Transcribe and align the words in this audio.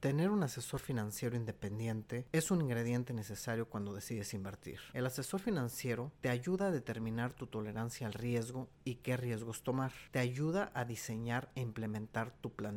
Tener 0.00 0.30
un 0.30 0.44
asesor 0.44 0.78
financiero 0.78 1.34
independiente 1.34 2.24
es 2.30 2.52
un 2.52 2.60
ingrediente 2.60 3.12
necesario 3.12 3.68
cuando 3.68 3.92
decides 3.92 4.32
invertir. 4.32 4.78
El 4.92 5.06
asesor 5.06 5.40
financiero 5.40 6.12
te 6.20 6.28
ayuda 6.28 6.68
a 6.68 6.70
determinar 6.70 7.32
tu 7.32 7.48
tolerancia 7.48 8.06
al 8.06 8.12
riesgo 8.12 8.68
y 8.84 8.96
qué 8.96 9.16
riesgos 9.16 9.64
tomar. 9.64 9.90
Te 10.12 10.20
ayuda 10.20 10.70
a 10.74 10.84
diseñar 10.84 11.50
e 11.56 11.62
implementar 11.62 12.30
tu 12.30 12.52
plan 12.52 12.67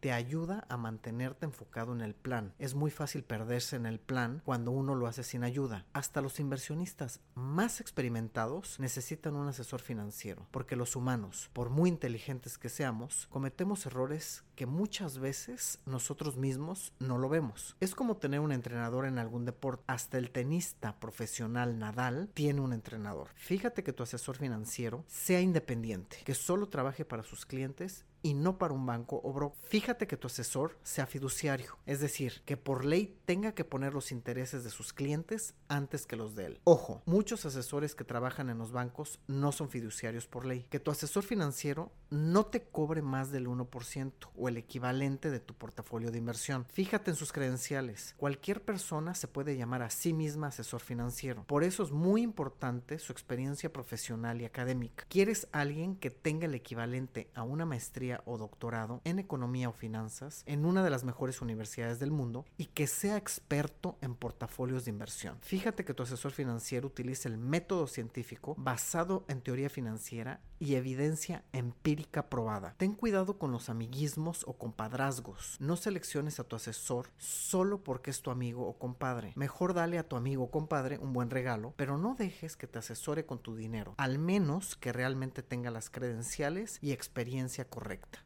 Te 0.00 0.12
ayuda 0.12 0.66
a 0.68 0.76
mantenerte 0.76 1.46
enfocado 1.46 1.92
en 1.92 2.00
el 2.00 2.14
plan. 2.14 2.54
Es 2.58 2.74
muy 2.74 2.90
fácil 2.90 3.22
perderse 3.22 3.76
en 3.76 3.86
el 3.86 4.00
plan 4.00 4.42
cuando 4.44 4.72
uno 4.72 4.94
lo 4.94 5.06
hace 5.06 5.22
sin 5.22 5.44
ayuda. 5.44 5.86
Hasta 5.92 6.20
los 6.20 6.40
inversionistas 6.40 7.20
más 7.34 7.80
experimentados 7.80 8.80
necesitan 8.80 9.36
un 9.36 9.48
asesor 9.48 9.80
financiero, 9.80 10.46
porque 10.50 10.76
los 10.76 10.96
humanos, 10.96 11.50
por 11.52 11.70
muy 11.70 11.88
inteligentes 11.88 12.58
que 12.58 12.68
seamos, 12.68 13.28
cometemos 13.30 13.86
errores 13.86 14.44
que 14.56 14.66
muchas 14.66 15.18
veces 15.18 15.78
nosotros 15.86 16.36
mismos 16.36 16.92
no 16.98 17.18
lo 17.18 17.28
vemos. 17.28 17.76
Es 17.80 17.94
como 17.94 18.16
tener 18.16 18.40
un 18.40 18.52
entrenador 18.52 19.06
en 19.06 19.18
algún 19.18 19.44
deporte. 19.44 19.84
Hasta 19.86 20.18
el 20.18 20.30
tenista 20.30 20.98
profesional 20.98 21.78
Nadal 21.78 22.28
tiene 22.34 22.60
un 22.60 22.72
entrenador. 22.72 23.28
Fíjate 23.36 23.84
que 23.84 23.92
tu 23.92 24.02
asesor 24.02 24.36
financiero 24.36 25.04
sea 25.06 25.40
independiente, 25.40 26.18
que 26.24 26.34
solo 26.34 26.68
trabaje 26.68 27.04
para 27.04 27.22
sus 27.22 27.46
clientes 27.46 28.04
y 28.24 28.32
no 28.32 28.56
para 28.56 28.72
un 28.72 28.86
banco 28.86 29.20
o 29.22 29.32
bro. 29.34 29.54
Fíjate 29.68 30.06
que 30.06 30.16
tu 30.16 30.28
asesor 30.28 30.78
sea 30.82 31.06
fiduciario, 31.06 31.76
es 31.84 32.00
decir, 32.00 32.42
que 32.46 32.56
por 32.56 32.86
ley 32.86 33.18
tenga 33.26 33.52
que 33.52 33.64
poner 33.64 33.92
los 33.92 34.10
intereses 34.10 34.64
de 34.64 34.70
sus 34.70 34.94
clientes 34.94 35.54
antes 35.68 36.06
que 36.06 36.16
los 36.16 36.34
de 36.34 36.46
él. 36.46 36.60
Ojo, 36.64 37.02
muchos 37.04 37.44
asesores 37.44 37.94
que 37.94 38.02
trabajan 38.02 38.48
en 38.48 38.56
los 38.56 38.72
bancos 38.72 39.20
no 39.26 39.52
son 39.52 39.68
fiduciarios 39.68 40.26
por 40.26 40.46
ley. 40.46 40.66
Que 40.70 40.80
tu 40.80 40.90
asesor 40.90 41.22
financiero 41.22 41.92
no 42.08 42.46
te 42.46 42.62
cobre 42.62 43.02
más 43.02 43.30
del 43.30 43.46
1% 43.46 44.12
o 44.34 44.48
el 44.48 44.56
equivalente 44.56 45.30
de 45.30 45.40
tu 45.40 45.52
portafolio 45.52 46.10
de 46.10 46.16
inversión. 46.16 46.64
Fíjate 46.72 47.10
en 47.10 47.16
sus 47.16 47.30
credenciales. 47.30 48.14
Cualquier 48.16 48.64
persona 48.64 49.14
se 49.14 49.28
puede 49.28 49.58
llamar 49.58 49.82
a 49.82 49.90
sí 49.90 50.14
misma 50.14 50.46
asesor 50.46 50.80
financiero. 50.80 51.44
Por 51.44 51.62
eso 51.62 51.82
es 51.82 51.90
muy 51.90 52.22
importante 52.22 52.98
su 52.98 53.12
experiencia 53.12 53.70
profesional 53.70 54.40
y 54.40 54.46
académica. 54.46 55.04
¿Quieres 55.10 55.46
alguien 55.52 55.96
que 55.96 56.10
tenga 56.10 56.46
el 56.46 56.54
equivalente 56.54 57.28
a 57.34 57.42
una 57.42 57.66
o 58.24 58.38
doctorado 58.38 59.00
en 59.04 59.18
economía 59.18 59.68
o 59.68 59.72
finanzas 59.72 60.42
en 60.46 60.64
una 60.64 60.82
de 60.82 60.90
las 60.90 61.04
mejores 61.04 61.40
universidades 61.40 61.98
del 61.98 62.10
mundo 62.10 62.44
y 62.56 62.66
que 62.66 62.86
sea 62.86 63.16
experto 63.16 63.96
en 64.00 64.14
portafolios 64.14 64.84
de 64.84 64.90
inversión. 64.90 65.38
Fíjate 65.40 65.84
que 65.84 65.94
tu 65.94 66.02
asesor 66.02 66.32
financiero 66.32 66.86
utilice 66.86 67.28
el 67.28 67.38
método 67.38 67.86
científico 67.86 68.54
basado 68.58 69.24
en 69.28 69.40
teoría 69.40 69.70
financiera 69.70 70.40
y 70.64 70.76
evidencia 70.76 71.44
empírica 71.52 72.30
probada. 72.30 72.74
Ten 72.78 72.94
cuidado 72.94 73.38
con 73.38 73.52
los 73.52 73.68
amiguismos 73.68 74.44
o 74.46 74.54
compadrazgos. 74.54 75.56
No 75.60 75.76
selecciones 75.76 76.40
a 76.40 76.44
tu 76.44 76.56
asesor 76.56 77.10
solo 77.18 77.84
porque 77.84 78.10
es 78.10 78.22
tu 78.22 78.30
amigo 78.30 78.66
o 78.66 78.78
compadre. 78.78 79.32
Mejor 79.36 79.74
dale 79.74 79.98
a 79.98 80.08
tu 80.08 80.16
amigo 80.16 80.44
o 80.44 80.50
compadre 80.50 80.98
un 80.98 81.12
buen 81.12 81.30
regalo, 81.30 81.74
pero 81.76 81.98
no 81.98 82.14
dejes 82.14 82.56
que 82.56 82.66
te 82.66 82.78
asesore 82.78 83.26
con 83.26 83.38
tu 83.38 83.54
dinero, 83.54 83.94
al 83.98 84.18
menos 84.18 84.74
que 84.76 84.92
realmente 84.92 85.42
tenga 85.42 85.70
las 85.70 85.90
credenciales 85.90 86.78
y 86.80 86.92
experiencia 86.92 87.68
correcta. 87.68 88.24